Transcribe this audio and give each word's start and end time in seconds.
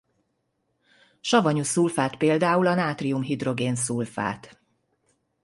Savanyú 1.21 1.63
szulfát 1.63 2.17
például 2.17 2.67
a 2.67 2.73
nátrium-hidrogén-szulfát. 2.75 4.59